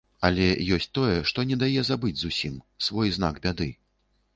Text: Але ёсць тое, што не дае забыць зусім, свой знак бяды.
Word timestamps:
Але 0.27 0.47
ёсць 0.77 0.89
тое, 0.99 1.19
што 1.33 1.47
не 1.51 1.59
дае 1.67 1.85
забыць 1.93 2.17
зусім, 2.25 2.59
свой 2.91 3.17
знак 3.19 3.35
бяды. 3.47 3.75